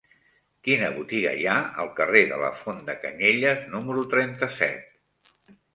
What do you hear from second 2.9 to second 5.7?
de Canyelles número trenta-set?